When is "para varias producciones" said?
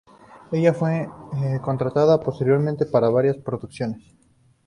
2.87-4.03